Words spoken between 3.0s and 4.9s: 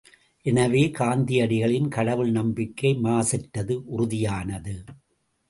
மாசற்றது உறுதியானது.